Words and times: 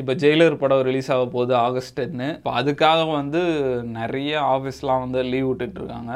இப்போ 0.00 0.12
ஜெயிலர் 0.22 0.54
படம் 0.60 0.82
ரிலீஸ் 0.88 1.08
ஆக 1.14 1.22
போகுது 1.32 1.54
ஆகஸ்ட் 1.66 1.96
டென்னு 1.98 2.26
இப்போ 2.38 2.50
அதுக்காக 2.58 3.06
வந்து 3.20 3.40
நிறைய 3.96 4.32
ஆஃபீஸ்லாம் 4.54 5.02
வந்து 5.04 5.20
லீவ் 5.30 5.48
விட்டுட்டு 5.48 5.78
இருக்காங்க. 5.80 6.12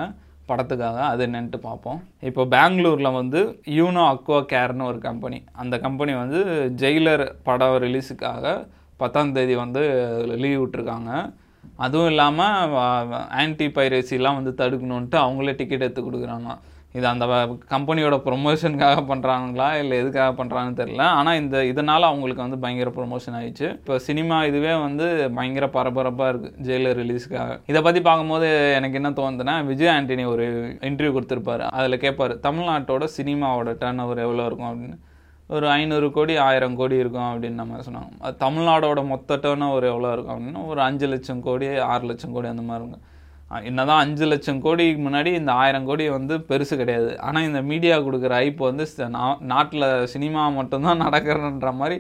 படத்துக்காக 0.51 0.99
அது 1.13 1.23
என்னன்ட்டு 1.27 1.59
பார்ப்போம். 1.67 1.99
இப்போ 2.29 2.43
பெங்களூரில் 2.55 3.17
வந்து 3.19 3.41
யூனோ 3.79 4.03
அக்வா 4.13 4.39
கேர்னு 4.53 4.85
ஒரு 4.91 4.99
கம்பெனி 5.09 5.39
அந்த 5.63 5.75
கம்பெனி 5.85 6.13
வந்து 6.23 6.41
ஜெயிலர் 6.83 7.25
படம் 7.49 7.77
ரிலீஸுக்காக 7.85 8.55
பத்தாம் 9.03 9.35
தேதி 9.37 9.55
வந்து 9.65 9.83
லீவ் 10.43 10.61
விட்டுருக்காங்க. 10.63 11.11
அதுவும் 11.85 12.11
இல்லாமல் 12.13 12.77
ஆன்டி 13.43 13.69
பைரசிலாம் 13.79 14.39
வந்து 14.41 14.53
தடுக்கணுன்ட்டு 14.61 15.19
அவங்களே 15.25 15.55
டிக்கெட் 15.61 15.87
எடுத்து 15.87 16.05
கொடுக்குறாங்க. 16.09 16.51
இது 16.97 17.07
அந்த 17.11 17.27
கம்பெனியோட 17.73 18.17
ப்ரொமோஷனுக்காக 18.25 19.03
பண்ணுறாங்களா 19.11 19.69
இல்லை 19.83 19.95
எதுக்காக 20.03 20.31
பண்ணுறாங்கன்னு 20.41 20.79
தெரில 20.81 21.05
ஆனால் 21.19 21.39
இந்த 21.43 21.57
இதனால் 21.71 22.09
அவங்களுக்கு 22.09 22.45
வந்து 22.45 22.59
பயங்கர 22.65 22.91
ப்ரொமோஷன் 22.97 23.37
ஆயிடுச்சு. 23.39 23.69
இப்போ 23.79 23.95
சினிமா 24.07 24.39
இதுவே 24.51 24.73
வந்து 24.87 25.07
பயங்கர 25.37 25.69
பரபரப்பாக 25.77 26.33
இருக்குது 26.33 26.59
ஜெயிலர் 26.67 26.99
ரிலீஸ்க்காக 27.03 27.55
இதை 27.71 27.81
பற்றி 27.87 28.03
பார்க்கும்போது 28.09 28.49
எனக்கு 28.79 28.99
என்ன 29.01 29.13
தோணுதுன்னா 29.21 29.55
விஜய் 29.71 29.93
ஆண்டனி 29.95 30.27
ஒரு 30.35 30.47
இன்டர்வியூ 30.89 31.15
கொடுத்துருப்பாரு. 31.17 31.65
அதில் 31.79 32.03
கேட்பார் 32.05 32.35
தமிழ்நாட்டோட 32.49 33.09
சினிமாவோட 33.17 33.73
டர்ன் 33.85 34.03
ஓவர் 34.05 34.25
எவ்வளோ 34.27 34.47
இருக்கும்? 34.51 34.71
அப்படின்னு. 34.73 34.99
ஒரு 35.57 35.67
ஐநூறு 35.79 36.07
கோடி 36.17 36.35
ஆயிரம் 36.49 36.77
கோடி 36.81 36.97
இருக்கும் 37.03 37.31
அப்படின்னு 37.31 37.61
நம்ம 37.63 37.81
சொன்னாங்க. 37.87 38.31
தமிழ்நாடோட 38.45 39.01
மொத்த 39.13 39.39
டர்ன் 39.45 39.65
ஓவர் 39.71 39.87
எவ்வளோ 39.93 40.13
இருக்கும் 40.15 40.35
அப்படின்னா. 40.37 40.63
ஒரு 40.73 40.81
அஞ்சு 40.89 41.09
லட்சம் 41.15 41.43
கோடி 41.49 41.67
ஆறு 41.93 42.05
லட்சம் 42.11 42.35
கோடி 42.37 42.49
அந்த 42.53 42.65
மாதிரி 42.69 42.83
இருக்கும். 42.85 43.07
என்னதான் 43.69 44.03
அஞ்சு 44.05 44.27
லட்சம் 44.27 44.63
கோடிக்கு 44.65 45.01
முன்னாடி 45.07 45.31
இந்த 45.41 45.51
ஆயிரம் 45.53 45.87
கோடி 45.89 46.05
வந்து 46.09 46.35
பெருசு 46.51 46.75
கிடையாது. 46.81 47.11
ஆனால் 47.19 47.47
இந்த 47.49 47.61
மீடியா 47.71 47.97
கொடுக்குற 48.07 48.35
ஐப்பு 48.47 48.65
வந்து 48.71 48.85
நாட்டில் 49.53 49.87
சினிமா 50.07 50.43
மட்டும்தான் 50.59 51.03
நடக்கிறன்ற 51.07 51.73
மாதிரி 51.81 51.99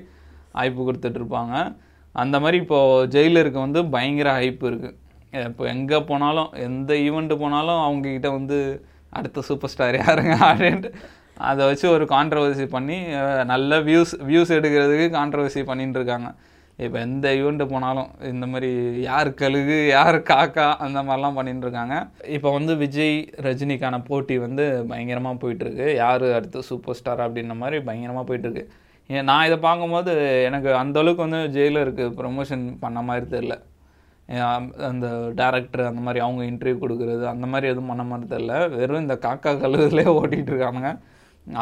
ஐப்பு 0.66 0.80
கொடுத்துட்ருப்பாங்க 0.88 1.54
அந்த 2.14 2.36
மாதிரி 2.40 2.56
இப்போது 2.62 3.08
ஜெயிலருக்கு 3.14 3.60
வந்து 3.66 3.80
பயங்கர 3.94 4.30
ஹைப்பு 4.38 4.66
இருக்குது 4.70 4.98
இப்போ 5.48 5.64
எங்கே 5.74 5.98
போனாலும் 6.10 6.50
எந்த 6.68 6.92
ஈவெண்ட்டு 7.06 7.36
போனாலும் 7.42 7.82
அவங்கக்கிட்ட 7.84 8.30
வந்து 8.32 8.58
அடுத்த 9.12 9.44
சூப்பர் 9.48 9.72
ஸ்டார் 9.72 9.96
யாருங்க 9.96 10.34
அப்படின்ட்டு 10.48 10.90
அதை 11.48 11.62
வச்சு 11.66 11.86
ஒரு 11.88 12.04
கான்ட்ரவர்சி 12.04 12.66
பண்ணி 12.66 12.96
நல்ல 13.44 13.78
வியூஸ் 13.80 14.12
வியூஸ் 14.22 14.52
எடுக்கிறதுக்கு 14.58 15.06
கான்ட்ரவர்சி 15.18 15.62
பண்ணிட்டு 15.70 15.98
இருக்காங்க. 15.98 16.28
இப்போ 16.78 16.98
எந்த 17.06 17.26
ஈவெண்ட்டு 17.38 17.64
போனாலும் 17.72 18.10
இந்த 18.30 18.44
மாதிரி 18.52 18.70
யார் 19.08 19.28
கழுகு 19.40 19.76
யார் 19.96 20.16
காக்கா 20.30 20.66
அந்த 20.84 20.98
மாதிரிலாம் 21.06 21.36
பண்ணிட்டு 21.38 21.66
இருக்காங்க. 21.66 21.96
இப்போ 22.36 22.48
வந்து 22.56 22.72
விஜய் 22.82 23.16
ரஜினிக்கான 23.46 23.98
போட்டி 24.08 24.36
வந்து 24.46 24.64
பயங்கரமாக 24.92 25.40
போயிட்டுருக்கு. 25.42 25.86
யார் 26.02 26.24
அடுத்து 26.38 26.68
சூப்பர் 26.70 26.98
ஸ்டார் 27.00 27.24
அப்படின்ற 27.26 27.56
மாதிரி 27.62 27.78
பயங்கரமாக 27.88 28.26
போயிட்டுருக்கு. 28.30 28.64
நான் 29.28 29.46
இதை 29.48 29.58
பார்க்கும்போது 29.68 30.12
எனக்கு 30.48 30.70
அந்த 30.82 30.98
அளவுக்கு 31.02 31.26
வந்து 31.26 31.42
ஜெயிலருக்கு 31.58 32.04
ப்ரொமோஷன் 32.20 32.64
பண்ண 32.84 32.98
மாதிரி 33.10 33.26
தெரில 33.36 33.54
அந்த 34.90 35.06
டேரக்டர் 35.38 35.88
அந்த 35.88 36.02
மாதிரி 36.06 36.20
அவங்க 36.26 36.42
இன்டர்வியூ 36.50 36.76
கொடுக்குறது 36.82 37.24
அந்த 37.32 37.46
மாதிரி 37.52 37.66
எதுவும் 37.72 37.90
பண்ண 37.92 38.04
மாதிரி 38.10 38.26
தெரில 38.34 38.52
வெறும் 38.76 39.02
இந்த 39.04 39.16
காக்கா 39.24 39.50
கழுகுலே 39.62 40.04
ஓட்டிகிட்டு 40.18 40.52
இருக்கானுங்க. 40.52 40.92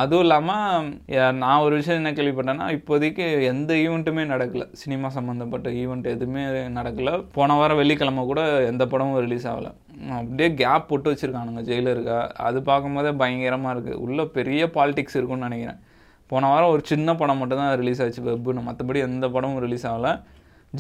அதுவும் 0.01 0.25
இல்லாமல் 0.25 1.35
நான் 1.43 1.61
ஒரு 1.61 1.75
விஷயம் 1.77 2.05
என்ன 2.05 2.11
கேள்விப்பட்டேன்னா 2.17 2.67
இப்போதைக்கு 2.79 3.43
எந்த 3.43 3.75
ஈவெண்ட்டுமே 3.75 4.25
நடக்கல. 4.33 4.65
சினிமா 4.73 5.09
சம்மந்தப்பட்ட 5.09 5.71
ஈவெண்ட் 5.71 6.07
எதுவுமே 6.15 6.43
நடக்கல. 6.79 7.25
போன 7.33 7.55
வாரம் 7.55 7.77
வெள்ளிக்கிழமை 7.77 8.25
கூட 8.25 8.43
எந்த 8.65 8.87
படமும் 8.87 9.21
ரிலீஸ் 9.27 9.47
ஆகலை. 9.53 9.71
அப்படியே 10.19 10.55
கேப் 10.55 10.89
போட்டு 10.89 11.13
வச்சுருக்கானுங்க. 11.13 11.63
ஜெயிலருக்கா? 11.71 12.19
அது 12.49 12.63
பார்க்கும்போதே 12.63 13.13
பயங்கரமாக 13.23 13.75
இருக்குது 13.75 14.03
உள்ளே 14.07 14.25
பெரிய 14.39 14.67
பாலிடிக்ஸ் 14.77 15.17
இருக்கும்னு 15.19 15.49
நினைக்கிறேன். 15.49 15.81
போன 16.27 16.49
வாரம் 16.53 16.73
ஒரு 16.75 16.83
சின்ன 16.85 17.15
படம் 17.15 17.41
மட்டும் 17.43 17.59
தான் 17.59 17.75
ரிலீஸ் 17.77 18.03
ஆச்சு 18.03 18.23
வெப்புன்னு. 18.23 18.67
மற்றபடி 18.69 19.01
எந்த 19.09 19.29
படமும் 19.29 19.63
ரிலீஸ் 19.67 19.87
ஆகலை. 19.87 20.13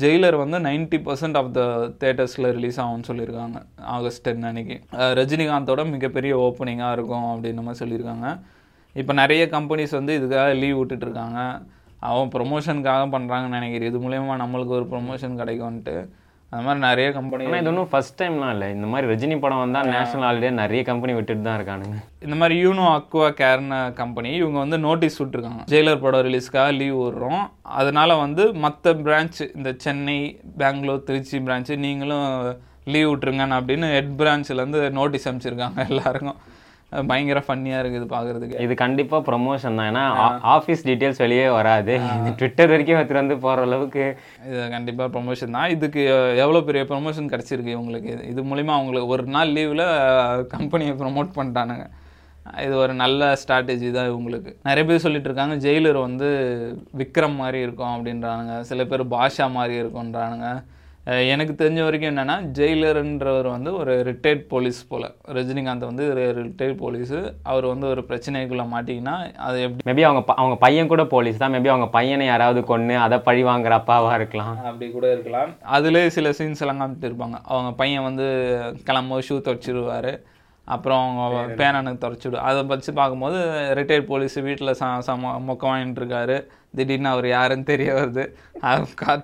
ஜெயிலர் 0.00 0.36
வந்து 0.36 0.58
90% 0.58 1.02
பர்சன்ட் 1.06 1.36
ஆஃப் 1.36 1.52
த 1.56 1.60
தேட்டர்ஸில் 2.02 2.50
ரிலீஸ் 2.58 2.80
ஆகும்னு 2.80 3.08
சொல்லியிருக்காங்க. 3.08 3.58
ஆகஸ்ட் 3.96 4.24
டென் 4.26 4.48
அன்னைக்கு. 4.50 4.76
ரஜினிகாந்தோட 5.20 5.90
மிகப்பெரிய 5.90 6.32
ஓப்பனிங்காக 6.46 6.92
இருக்கும் 6.92 7.28
அப்படின்ற 7.32 7.62
மாதிரி 7.62 7.80
சொல்லியிருக்காங்க. 7.84 8.28
இப்போ 9.00 9.12
நிறைய 9.22 9.42
கம்பெனிஸ் 9.56 9.98
வந்து 9.98 10.12
இதுக்காக 10.20 10.54
லீவ் 10.62 10.78
விட்டுட்டு 10.78 11.06
இருக்காங்க 11.08 11.40
அவன் 12.08 12.32
ப்ரொமோஷனுக்காக 12.34 13.04
பண்ணுறாங்கன்னு 13.14 13.58
நினைக்கிறேன். 13.58 13.90
இது 13.90 13.98
மூலயமா 14.06 14.36
நம்மளுக்கு 14.42 14.78
ஒரு 14.78 14.86
ப்ரொமோஷன் 14.94 15.38
கிடைக்கும்ன்ட்டு. 15.40 15.94
அது 16.52 16.62
மாதிரி 16.66 16.80
நிறைய 16.86 17.08
கம்பெனி 17.16 17.44
ஆனால் 17.46 17.60
இது 17.62 17.70
ஒன்றும் 17.72 17.90
ஃபர்ஸ்ட் 17.90 18.16
டைம்லாம் 18.20 18.52
இல்லை. 18.54 18.68
இந்த 18.76 18.86
மாதிரி 18.92 19.08
ரஜினி 19.10 19.36
படம் 19.42 19.60
வந்தால் 19.62 19.90
நேஷனல் 19.94 20.26
ஹாலிடே 20.26 20.50
நிறைய 20.60 20.80
கம்பெனி 20.88 21.12
விட்டுட்டு 21.16 21.44
தான் 21.48 21.58
இருக்கானுங்க. 21.58 21.98
இந்த 22.26 22.36
மாதிரி 22.40 22.54
யூனோ 22.62 22.86
அக்வா 22.94 23.28
கேர்னு 23.40 23.78
கம்பெனி 24.00 24.30
இவங்க 24.40 24.58
வந்து 24.64 24.78
நோட்டீஸ் 24.86 25.20
விட்டுருக்காங்க. 25.20 25.62
ஜெயிலர் 25.72 26.02
படம் 26.04 26.24
ரிலீஸ்க்காக 26.28 26.72
லீவ் 26.80 26.96
விடுறோம். 27.02 27.44
அதனால 27.80 28.16
வந்து 28.24 28.46
மற்ற 28.64 28.94
பிரான்ச் 29.04 29.40
இந்த 29.58 29.72
சென்னை 29.84 30.18
பெங்களூர் 30.62 31.06
திருச்சி 31.10 31.38
பிரான்ச்சு 31.48 31.76
நீங்களும் 31.86 32.28
லீவ் 32.94 33.10
விட்டுருங்கன்னு 33.10 33.58
அப்படின்னு 33.60 33.88
ஹெட் 33.96 34.14
பிரான்ச்லேருந்து 34.22 34.82
நோட்டீஸ் 34.98 35.28
அனுப்பிச்சிருக்காங்க 35.28 35.86
எல்லாருக்கும். 35.90 36.40
பயங்கர 37.06 37.42
ஃபன்னியாக 37.48 37.84
இருக்குது 37.84 38.06
பார்க்குறதுக்கு 38.10 38.60
இது 38.60 38.74
கண்டிப்பாக 38.74 39.32
ப்ரொமோஷன் 39.32 39.74
தான். 39.76 39.94
ஏன்னா 39.94 40.40
ஆஃபீஸ் 40.46 40.78
டீட்டெயில்ஸ் 40.84 41.18
வெளியே 41.18 41.48
வராது. 41.48 41.94
இது 41.94 42.34
ட்விட்டர் 42.36 42.68
வரைக்கும் 42.68 42.96
எடுத்துட்டு 42.96 43.26
வந்து 43.26 43.42
போகிற 43.42 43.62
அளவுக்கு. 43.62 44.18
இது 44.46 44.70
கண்டிப்பாக 44.70 45.18
ப்ரொமோஷன் 45.18 45.50
தான். 45.50 45.70
இதுக்கு 45.70 46.04
எவ்வளோ 46.36 46.60
பெரிய 46.60 46.84
ப்ரொமோஷன் 46.84 47.28
கிடச்சிருக்கு 47.28 47.74
உங்களுக்கு 47.74 48.10
இது- 48.10 48.28
இது 48.28 48.42
மூலிமா 48.42 48.66
அவங்களுக்கு 48.66 49.06
ஒரு 49.06 49.22
நாள் 49.22 49.48
லீவில் 49.48 50.46
கம்பெனியை 50.46 50.94
ப்ரொமோட் 50.94 51.28
பண்ணிட்டானுங்க. 51.36 51.86
இது 52.62 52.76
ஒரு 52.76 52.94
நல்ல 52.94 53.32
ஸ்ட்ராட்டஜி 53.32 53.90
தான் 53.90 54.10
இவங்களுக்கு. 54.10 54.54
நிறைய 54.62 54.88
பேர் 54.88 54.98
சொல்லிட்டு 54.98 55.30
இருக்காங்க 55.30 55.68
ஜெயிலர் 55.68 56.00
வந்து 56.00 56.28
விக்ரம் 56.98 57.34
மாதிரி 57.34 57.60
இருக்கும் 57.60 57.88
அப்படின்றானுங்க. 57.88 58.60
சில 58.60 58.84
பேர் 58.84 59.04
பாஷா 59.04 59.50
மாதிரி 59.50 59.80
இருக்கும்ன்றானுங்க. 59.80 60.64
எனக்கு 61.10 61.68
தெரிஞ்ச 61.68 61.82
வரைக்கும் 61.82 62.16
என்னன்னா 62.16 62.58
ஜெயிலர்ன்றவர் 62.58 63.50
வந்து 63.50 63.76
ஒரு 63.76 63.98
ரிட்டையர்ட் 63.98 64.46
போலீஸ் 64.48 64.88
போல. 64.88 65.12
ரஜினிகாந்த் 65.28 65.78
வந்து 65.78 66.10
ஒரு 66.10 66.44
ரிட்டையர்ட் 66.44 66.76
போலீஸு 66.76 67.32
அவர் 67.42 67.66
வந்து 67.66 67.86
ஒரு 67.86 68.04
பிரச்சனைக்குள்ளே 68.08 68.66
மாட்டிங்கன்னா 68.74 69.34
அது 69.34 69.62
எப்படி 69.62 70.02
மேபி 70.02 70.04
அவங்க 70.04 70.22
ப- 70.22 70.34
அவங்க 70.34 70.56
பையன் 70.56 70.86
கூட 70.86 71.04
போலீஸ் 71.04 71.36
தான். 71.36 71.52
மேபி 71.52 71.68
அவங்க 71.68 71.86
பையனை 71.86 72.26
யாராவது 72.26 72.64
கொன்று 72.64 72.96
அதை 72.96 73.18
பழி 73.18 73.44
வாங்குற 73.44 73.80
அப்பாவா 73.80 74.14
இருக்கலாம். 74.14 74.64
அப்படி 74.64 74.90
கூட 74.90 75.12
இருக்கலாம். 75.12 75.48
அதிலே 75.62 76.08
சில 76.08 76.30
சீன்ஸ் 76.30 76.60
எல்லாம் 76.60 76.80
காமிட்டு 76.80 77.04
இருப்பாங்க. 77.04 77.38
அவங்க 77.42 77.72
பையன் 77.72 78.02
வந்து 78.02 78.24
கிளம்பும்போது 78.90 79.22
ஷூ 79.28 79.32
துடைச்சிருவாரு. 79.32 80.22
அப்புறம் 80.64 81.18
அவங்க 81.18 81.54
பேரனுக்கு 81.54 81.94
துடைச்சிடு 81.94 82.34
அதை 82.34 82.62
வச்சு 82.62 82.92
பார்க்கும்போது 82.92 83.36
ரிட்டையர்ட் 83.74 84.06
போலீஸ் 84.06 84.34
வீட்டில் 84.34 84.76
ச 84.80 84.98
சம 84.98 85.42
மொக்கம் 85.48 85.64
வாங்கிட்டு 85.64 85.98
இருக்காரு. 85.98 86.46
திடீர்னு 86.78 87.08
அவர் 87.12 87.26
யாருன்னு 87.36 87.70
தெரிய 87.70 87.90
வருது. 87.98 88.24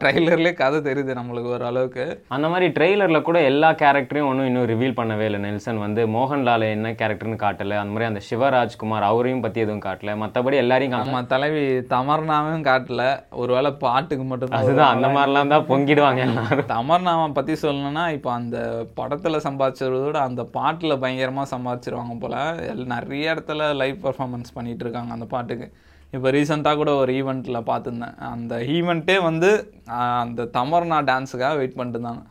ட்ரைலர்லேயே 0.03 0.53
கதை 0.61 0.79
தெரியுது 0.87 1.13
நம்மளுக்கு 1.19 1.51
ஓரளவுக்கு 1.55 2.05
அந்த 2.35 2.47
மாதிரி 2.53 2.67
ட்ரெய்லரில் 2.77 3.27
கூட 3.27 3.39
எல்லா 3.51 3.71
கேரக்டரையும் 3.83 4.29
ஒன்றும் 4.31 4.49
இன்னும் 4.51 4.67
ரிவீல் 4.71 4.97
பண்ணவே 5.01 5.25
இல்லை. 5.29 5.41
நெல்சன் 5.45 5.81
வந்து 5.85 6.03
மோகன்லால் 6.15 6.65
என்ன 6.77 6.93
கேரக்டர்னு 7.01 7.39
காட்டல. 7.45 7.79
அந்த 7.83 7.93
மாதிரி 7.95 8.09
அந்த 8.11 8.23
சிவராஜ்குமார் 8.29 9.09
அவரையும் 9.11 9.45
பற்றி 9.45 9.65
எதுவும் 9.65 9.85
காட்டல. 9.87 10.15
மற்றபடி 10.23 10.59
எல்லாரையும் 10.65 10.95
நம்ம 10.97 11.23
தலைவி 11.35 11.65
தமர்னாவும் 11.95 12.67
காட்டல. 12.71 13.05
ஒருவேளை 13.43 13.73
பாட்டுக்கு 13.85 14.27
மட்டும் 14.31 14.59
அதுதான் 14.61 14.95
அந்த 14.97 15.11
மாதிரிலாம் 15.17 15.53
தான் 15.55 15.69
பொங்கிடுவாங்க 15.73 16.23
எல்லாரும். 16.29 16.71
தமர்னாவை 16.77 17.27
பற்றி 17.41 17.57
சொல்லணும்னா 17.65 18.07
இப்போ 18.19 18.33
அந்த 18.41 18.59
படத்தில் 19.01 19.45
சம்பாதிச்சதை 19.49 20.01
விட 20.07 20.21
அந்த 20.31 20.45
பாட்டில் 20.59 21.01
பயங்கரமாக 21.05 21.53
சம்பாதிச்சிருவாங்க 21.55 22.17
போல். 22.25 22.41
நிறைய 22.95 23.35
இடத்துல 23.35 23.69
லைவ் 23.83 23.99
பர்ஃபார்மன்ஸ் 24.07 24.57
பண்ணிட்டு 24.59 24.85
இருக்காங்க 24.87 25.13
அந்த 25.19 25.29
பாட்டுக்கு. 25.37 25.69
இப்போ 26.15 26.29
ரீசெண்டாக 26.37 26.79
கூட 26.81 26.91
ஒரு 27.03 27.13
ஈவெண்ட்டில் 27.21 27.67
பார்த்துருந்தேன். 27.71 28.17
அந்த 28.33 28.55
ஈவெண்ட்டே 28.77 29.17
வந்து 29.29 29.51
அந்த 30.23 30.49
தமர்னா 30.57 30.99
டான்ஸுக்காக 31.11 31.55
வெயிட் 31.61 31.77
பண்ணிட்டு 31.79 31.99
இருந்தாங்க. 31.99 32.23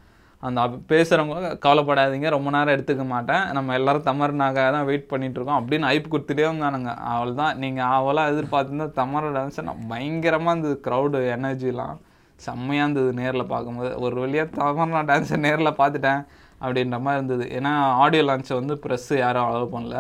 அந்த 0.44 0.62
பேசுகிறவங்க 0.92 1.50
கவலைப்படாதீங்க 1.66 2.30
ரொம்ப 2.36 2.50
நேரம் 2.56 2.74
எடுத்துக்க 2.76 3.04
மாட்டேன். 3.14 3.44
நம்ம 3.58 3.74
எல்லாரும் 3.80 4.08
தமர்னாக்காக 4.10 4.70
தான் 4.76 4.88
வெயிட் 4.90 5.08
பண்ணிகிட்ருக்கோம் 5.12 5.60
அப்படின்னு 5.60 5.90
ஐப்பு 5.92 6.10
கொடுத்துட்டே 6.14 6.44
இருந்தானுங்க 6.48 6.92
அவள் 7.14 7.34
தான் 7.42 7.56
நீங்கள் 7.64 7.92
அவளாக 8.00 8.32
எதிர்பார்த்துருந்தா 8.34 8.88
தமர 9.00 9.32
டான்ஸ் 9.38 9.62
பயங்கரமாக 9.94 10.54
இருந்தது 10.56 10.78
க்ரௌடு 10.88 11.22
எனர்ஜிலாம் 11.36 11.96
செம்மையாக 12.40 12.86
இருந்தது 12.86 13.12
நேரில் 13.22 13.52
பார்க்கும்போது. 13.54 13.92
ஒரு 14.06 14.16
வழியாக 14.24 14.50
தமர்னா 14.60 15.02
டான்ஸை 15.12 15.38
நேரில் 15.48 15.78
பார்த்துட்டேன் 15.82 16.22
அப்படின்ற 16.64 16.98
மாதிரி 17.06 17.20
இருந்தது. 17.20 17.46
ஏன்னா 17.58 17.72
ஆடியோ 18.04 18.24
லான்ச்சை 18.30 18.56
வந்து 18.62 18.76
ப்ரெஸ்ஸு 18.84 19.16
யாரும் 19.26 19.48
அலோவ் 19.50 19.74
பண்ணல. 19.76 19.98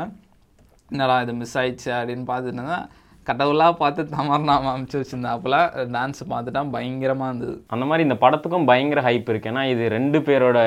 என்னடா 0.91 1.15
இது 1.25 1.33
மிஸ் 1.41 1.57
ஆயிடுச்சு 1.61 1.89
அப்படின்னு 1.99 2.25
பார்த்துட்டு 2.31 2.59
இருந்தேன் 2.59 2.85
கடவுளாக 3.29 3.73
பார்த்து 3.81 4.01
தமர்னாம 4.15 4.69
அனுப்பிச்சு 4.71 4.99
வச்சுருந்தாப்புல 5.01 5.55
டான்ஸ் 5.95 6.21
பார்த்துட்டா 6.31 6.61
பயங்கரமாக 6.75 7.29
இருந்தது. 7.31 7.55
அந்த 7.73 7.85
மாதிரி 7.89 8.03
இந்த 8.07 8.17
படத்துக்கும் 8.23 8.67
பயங்கர 8.71 9.01
ஹைப் 9.07 9.29
இருக்கு. 9.31 9.51
ஏன்னா 9.51 9.63
இது 9.73 9.83
ரெண்டு 9.95 10.19
பேரோட 10.27 10.57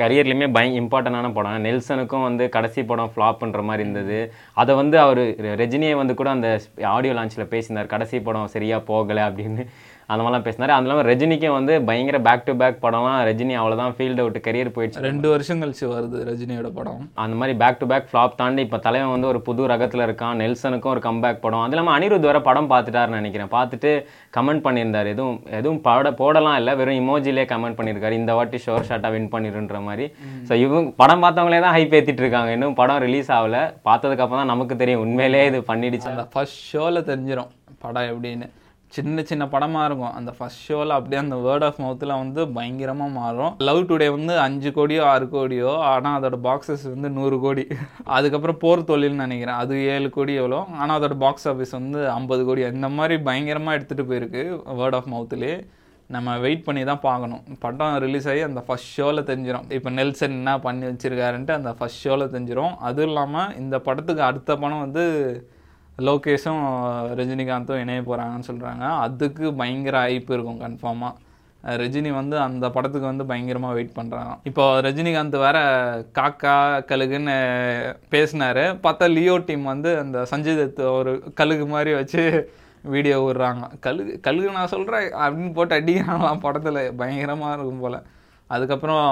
கரியர்லையுமே 0.00 0.48
பய 0.56 0.80
இம்பார்ட்டண்டான 0.80 1.32
படம். 1.38 1.64
நெல்சனுக்கும் 1.68 2.26
வந்து 2.28 2.46
கடைசி 2.56 2.84
படம் 2.92 3.12
ஃப்ளாப்ன்ற 3.14 3.62
மாதிரி 3.70 3.84
இருந்தது. 3.88 4.20
அதை 4.62 4.74
வந்து 4.82 4.98
அவர் 5.06 5.22
ரஜினியை 5.62 5.96
வந்து 6.02 6.16
கூட 6.20 6.30
அந்த 6.36 6.50
ஆடியோ 6.94 7.14
லான்ச்சில் 7.18 7.50
பேசியிருந்தார். 7.54 7.92
கடைசி 7.94 8.20
படம் 8.28 8.52
சரியாக 8.56 8.86
போகலை 8.92 9.24
அப்படின்னு. 9.30 9.64
அந்த 10.10 10.20
மாதிரிலாம் 10.22 10.46
பேசினாரு. 10.46 10.72
அது 10.76 10.86
இல்லாமல் 10.86 11.06
ரஜினிக்கும் 11.10 11.56
வந்து 11.58 11.74
பயங்கர 11.88 12.18
பேக் 12.26 12.44
டு 12.48 12.54
பேக் 12.62 12.78
படம்லாம் 12.84 13.18
ரஜினி 13.28 13.54
அவ்வளோதான் 13.60 13.94
ஃபீல்ட் 13.98 14.20
அவுட் 14.22 14.38
கரியர் 14.46 14.72
போயிடுச்சு. 14.76 15.04
ரெண்டு 15.08 15.28
வருஷம் 15.32 15.60
கழிச்சு 15.62 15.86
வருது 15.94 16.18
ரஜினியோட 16.30 16.70
படம். 16.78 17.00
அந்த 17.24 17.36
மாதிரி 17.40 17.54
பேக் 17.62 17.78
டு 17.82 17.88
பேக் 17.92 18.08
ஃப்ளாப் 18.10 18.38
தாண்டி 18.40 18.62
இப்போ 18.66 18.80
தலைவன் 18.86 19.12
வந்து 19.14 19.30
ஒரு 19.32 19.40
புது 19.48 19.68
ரகத்தில் 19.72 20.04
இருக்கான். 20.06 20.36
நெல்சனுக்கும் 20.42 20.92
ஒரு 20.94 21.02
கம்பேக் 21.08 21.42
படம். 21.44 21.62
அது 21.66 21.74
இல்லாமல் 21.76 21.96
அனிருத் 21.96 22.28
வர 22.30 22.40
படம் 22.48 22.70
பார்த்துட்டாருன்னு 22.72 23.20
நினைக்கிறேன். 23.22 23.52
பார்த்துட்டு 23.56 23.92
கமெண்ட் 24.38 24.64
பண்ணியிருந்தார். 24.66 25.10
எதுவும் 25.14 25.38
எதுவும் 25.60 25.80
பட 25.88 26.12
போடலாம் 26.22 26.58
இல்லை. 26.60 26.74
வெறும் 26.80 27.00
இமோஜிலே 27.02 27.46
கமெண்ட் 27.52 27.78
பண்ணியிருக்காரு. 27.78 28.18
இந்த 28.22 28.34
வாட்டி 28.40 28.60
ஷோர் 28.66 28.88
ஷாட்டாக 28.90 29.12
வின் 29.14 29.30
பண்ணிருன்ற 29.34 29.80
மாதிரி. 29.88 30.06
ஸோ 30.48 30.52
இவங்க 30.64 30.92
படம் 31.02 31.24
பார்த்தவங்களே 31.24 31.62
தான் 31.66 31.76
ஹைப் 31.76 31.96
ஏற்றிட்டு 32.00 32.24
இருக்காங்க. 32.24 32.50
இன்னும் 32.56 32.76
படம் 32.82 33.02
ரிலீஸ் 33.06 33.30
ஆகல. 33.38 33.58
பார்த்ததுக்கப்புறம் 33.88 34.42
தான் 34.42 34.52
நமக்கு 34.54 34.76
தெரியும். 34.82 35.04
உண்மையிலேயே 35.06 35.46
இது 35.52 35.60
பண்ணிடுச்சு. 35.72 36.10
அந்த 36.12 36.26
ஃபர்ஸ்ட் 36.34 36.60
ஷோவில் 36.72 37.06
தெரிஞ்சிடும் 37.10 37.50
படம் 37.86 38.10
எப்படின்னு. 38.12 38.48
சின்ன 38.96 39.24
சின்ன 39.30 39.44
படமாக 39.52 39.86
இருக்கும். 39.88 40.14
அந்த 40.18 40.30
ஃபஸ்ட் 40.36 40.64
ஷோவில் 40.66 40.96
அப்படியே 40.96 41.20
அந்த 41.24 41.36
வேர்ட் 41.46 41.66
ஆஃப் 41.68 41.80
மவுத்தில் 41.84 42.12
வந்து 42.22 42.40
பயங்கரமாக 42.56 43.16
மாறும். 43.20 43.52
லவ் 43.68 43.80
டுடே 43.90 44.08
வந்து 44.16 44.34
அஞ்சு 44.46 44.72
கோடியோ 44.78 45.04
ஆறு 45.12 45.28
கோடியோ 45.36 45.70
ஆனால் 45.92 46.16
அதோட 46.18 46.38
பாக்ஸஸ் 46.48 46.84
வந்து 46.94 47.10
நூறு 47.18 47.38
கோடி. 47.44 47.64
அதுக்கப்புறம் 48.16 48.60
போர் 48.64 48.88
தொழில்னு 48.90 49.24
நினைக்கிறேன். 49.26 49.60
அது 49.62 49.76
ஏழு 49.94 50.10
கோடி 50.18 50.34
எவ்வளோ? 50.42 50.60
ஆனால் 50.80 50.96
அதோட 50.98 51.16
பாக்ஸ் 51.24 51.48
ஆஃபீஸ் 51.52 51.78
வந்து 51.80 52.02
ஐம்பது 52.18 52.44
கோடி. 52.50 52.64
இந்த 52.76 52.90
மாதிரி 52.98 53.16
பயங்கரமாக 53.30 53.78
எடுத்துகிட்டு 53.78 54.10
போயிருக்கு 54.10 54.44
வேர்ட் 54.80 54.98
ஆஃப் 55.00 55.10
மவுத்துலேயே 55.14 55.56
நம்ம 56.14 56.32
வெயிட் 56.44 56.64
பண்ணி 56.66 56.80
தான் 56.88 57.02
பார்க்கணும். 57.06 57.42
படம் 57.62 57.94
ரிலீஸ் 58.04 58.26
ஆகி 58.30 58.40
அந்த 58.48 58.60
ஃபர்ஸ்ட் 58.66 58.90
ஷோவில் 58.96 59.26
தெரிஞ்சிடும் 59.28 59.68
இப்போ 59.76 59.90
நெல்சன் 59.98 60.34
என்ன 60.40 60.52
பண்ணி 60.66 60.84
வச்சிருக்காருன்ட்டு 60.88 61.54
அந்த 61.58 61.70
ஃபஸ்ட் 61.78 62.00
ஷோவில் 62.04 62.32
தெரிஞ்சிடும் 62.34 62.74
அதுவும் 62.88 63.08
இல்லாமல் 63.10 63.52
இந்த 63.62 63.78
படத்துக்கு 63.86 64.22
அடுத்த 64.28 64.50
படம் 64.62 64.82
வந்து 64.84 65.04
லோகேஷும் 65.98 66.62
ரஜினிகாந்தும் 67.20 67.80
இணைய 67.82 68.00
போகிறாங்கன்னு 68.00 68.48
சொல்கிறாங்க 68.50 68.84
அதுக்கு 69.04 69.54
பயங்கர 69.54 69.98
ஐப்பு 70.14 70.32
இருக்கும் 70.36 70.62
கன்ஃபார்மாக 70.64 71.12
ரஜினி 71.64 72.10
வந்து 72.12 72.36
அந்த 72.38 72.70
படத்துக்கு 72.70 73.06
வந்து 73.10 73.26
பயங்கரமாக 73.26 73.74
வெயிட் 73.76 73.94
பண்ணுறாங்க 73.98 74.32
இப்போ 74.48 74.64
ரஜினிகாந்த் 74.86 75.36
வேற 75.44 75.58
காக்கா 76.18 76.56
கழுகுன்னு 76.90 77.36
பேசினாரு. 78.14 78.64
பார்த்தா 78.86 79.06
லியோ 79.12 79.36
டீம் 79.46 79.64
வந்து 79.72 79.98
அந்த 79.98 80.26
சஞ்சய் 80.32 80.58
தத் 80.60 80.82
ஒரு 80.98 81.12
கழுகு 81.34 81.66
மாதிரி 81.66 81.94
வச்சு 81.94 82.24
வீடியோ 82.94 83.18
விடுறாங்க. 83.18 83.64
கழுகு 83.80 84.20
கழுகு 84.20 84.50
நான் 84.50 84.72
சொல்கிறேன் 84.74 85.06
அப்படின்னு 85.24 85.52
போட்டு 85.52 85.78
அடிக்கிறாங்களாம் 85.80 86.44
படத்தில். 86.46 86.94
பயங்கரமாக 86.96 87.54
இருக்கும் 87.56 87.80
போல். 87.80 87.98
அதுக்கப்புறம் 88.54 89.04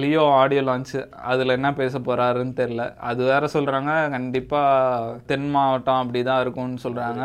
லியோ 0.00 0.24
ஆடியோ 0.40 0.62
லான்ச்சு. 0.62 1.00
அதில் 1.30 1.56
என்ன 1.56 1.70
பேச 1.74 1.98
போகிறாருன்னு 2.00 2.54
தெரில 2.56 2.82
அது 3.08 3.22
வேற 3.24 3.48
சொல்கிறாங்க 3.54 3.92
கண்டிப்பாக 4.14 5.16
தென் 5.30 5.48
மாவட்டம் 5.54 6.02
அப்படி 6.02 6.22
தான் 6.22 6.40
இருக்கும்னு 6.40 6.84
சொல்கிறாங்க 6.84 7.22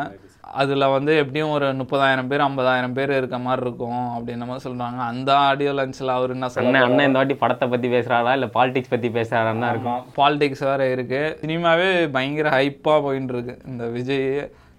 அதில் 0.61 0.93
வந்து 0.93 1.11
எப்படியும் 1.21 1.53
ஒரு 1.55 1.67
முப்பதாயிரம் 1.79 2.29
பேர் 2.29 2.43
ஐம்பதாயிரம் 2.43 2.93
பேர் 2.93 3.11
இருக்க 3.17 3.37
மாதிரி 3.37 3.61
இருக்கும் 3.61 4.05
அப்படின்ற 4.13 4.45
மாதிரி 4.49 4.65
சொல்கிறாங்க 4.67 4.99
அந்த 5.07 5.29
ஆடியோ 5.47 5.71
லான்ச்சில் 5.73 6.15
அவர் 6.15 6.33
என்ன 6.35 6.49
சொல்ல 6.49 6.83
அண்ணன் 6.83 7.07
இந்த 7.07 7.19
வாட்டி 7.19 7.35
படத்தை 7.41 7.67
பற்றி 7.67 7.87
பேசுகிறாரா 7.87 8.33
இல்லை 8.37 8.49
பாலிடிக்ஸ் 8.53 8.93
பற்றி 8.93 9.09
பேசுகிறாரான்னு 9.09 9.71
இருக்கும். 9.73 9.99
பாலிடிக்ஸ் 10.15 10.63
வேறு 10.69 10.87
இருக்குது 10.95 11.33
சினிமாவே 11.41 11.89
பயங்கர 12.15 12.53
ஹைப்பாக 12.57 13.03
போயின்னு 13.07 13.35
இருக்கு 13.35 13.55
இந்த 13.67 13.85
விஜய் 13.97 14.25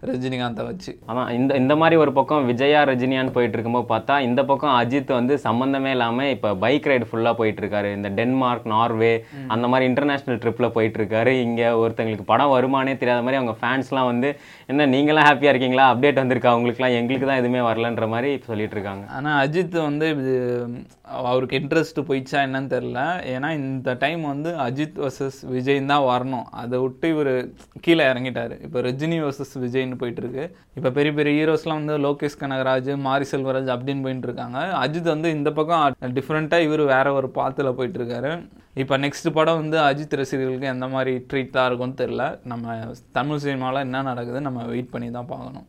ரஜினிகாந்தை 0.09 0.65
வச்சு. 0.69 0.93
அதான் 1.11 1.31
இந்த 1.37 1.53
இந்த 1.63 1.75
மாதிரி 1.81 1.97
ஒரு 2.03 2.13
பக்கம் 2.19 2.45
விஜயா 2.51 2.81
ரஜினியான்னு 2.91 3.33
போயிட்டு 3.37 3.57
இருக்கும்போது 3.57 3.87
பார்த்தா 3.93 4.17
இந்த 4.27 4.41
பக்கம் 4.51 4.75
அஜித் 4.81 5.11
வந்து 5.19 5.35
சம்மந்தமே 5.47 5.93
இல்லாமல் 5.97 6.31
இப்போ 6.35 6.51
பைக் 6.65 6.87
ரைடு 6.91 7.09
ஃபுல்லாக 7.11 7.39
போயிட்டு 7.41 7.63
இருக்காரு 7.63 7.89
இந்த 7.99 8.11
டென்மார்க் 8.19 8.69
நார்வே 8.75 9.13
அந்த 9.55 9.65
மாதிரி 9.73 9.89
இன்டர்நேஷனல் 9.91 10.41
ட்ரிப்பில் 10.45 10.75
போயிட்டு 10.77 11.01
இருக்காரு 11.01 11.33
இங்கே 11.47 11.71
ஒருத்தங்களுக்கு 11.83 12.31
படம் 12.33 12.55
வருமானே 12.57 12.95
தெரியாத 13.03 13.25
மாதிரி 13.27 13.41
அவங்க 13.41 13.57
ஃபேன்ஸ்லாம் 13.63 14.11
வந்து 14.13 14.31
என்ன 14.71 14.87
நீங்களாம் 14.95 15.29
ஹாப்பியாக 15.29 15.53
இருக்கீங்களா? 15.55 15.89
அப்டேட் 15.95 16.23
வந்திருக்கா? 16.23 16.53
அவங்களுக்குலாம் 16.55 16.97
எங்களுக்கு 17.01 17.29
தான் 17.31 17.43
எதுவுமே 17.43 17.63
வரலன்ற 17.71 18.07
மாதிரி 18.15 18.31
சொல்லிட்டு 18.51 18.77
இருக்காங்க 18.79 19.05
ஆனால் 19.17 19.39
அஜித் 19.45 19.77
வந்து 19.89 20.09
இது 20.21 20.37
அவருக்கு 21.23 21.59
இன்ட்ரெஸ்ட் 21.61 22.01
போயிடுச்சா 22.09 22.39
என்னன்னு 22.47 22.73
தெரில 22.77 23.03
ஏன்னா 23.35 23.51
இந்த 23.61 23.91
டைம் 24.03 24.23
வந்து 24.33 24.51
அஜித் 24.65 24.99
வர்சஸ் 25.05 25.39
விஜய் 25.53 25.79
தான் 25.93 26.09
வரணும். 26.13 26.47
அதை 26.63 26.77
விட்டு 26.83 27.07
இவர் 27.15 27.31
கீழே 27.85 28.05
இறங்கிட்டாரு. 28.13 28.57
இப்போ 28.67 28.79
ரஜினி 28.89 29.19
வர்சஸ் 29.27 29.55
விஜய்னு 29.63 29.88
அப்படின்னு 29.95 30.03
போயிட்டுருக்கு. 30.03 30.45
இப்போ 30.79 30.91
பெரிய 30.99 31.13
பெரிய 31.19 31.33
ஹீரோஸ்லாம் 31.39 31.81
வந்து 31.81 31.97
லோகேஷ் 32.07 32.41
கனகராஜ் 32.43 32.91
மாரி 33.07 33.27
செல்வராஜ் 33.33 33.71
அப்படின்னு 33.75 34.05
போயிட்டு 34.07 34.29
இருக்காங்க 34.29 34.61
அஜித் 34.85 35.13
வந்து 35.15 35.31
இந்த 35.39 35.51
பக்கம் 35.59 36.15
டிஃப்ரெண்ட்டாக 36.19 36.67
இவர் 36.69 36.85
வேற 36.95 37.07
ஒரு 37.19 37.31
பாத்தில் 37.39 37.77
போயிட்டுருக்காரு. 37.79 38.33
இப்போ 38.83 38.95
நெக்ஸ்ட் 39.05 39.29
படம் 39.37 39.61
வந்து 39.63 39.77
அஜித் 39.89 40.17
ரசிகர்களுக்கு 40.21 40.73
எந்த 40.75 40.87
மாதிரி 40.95 41.13
ட்ரீட் 41.31 41.57
தான் 41.57 41.67
இருக்கும்னு 41.69 42.01
தெரில 42.01 42.25
நம்ம 42.53 42.75
தமிழ் 43.19 43.43
சினிமாவில் 43.45 43.85
என்ன 43.87 44.03
நடக்குது 44.11 44.41
நம்ம 44.47 44.67
வெயிட் 44.73 44.93
பண்ணி 44.93 45.09
தான் 45.17 45.31
பார்க்கணும். 45.33 45.67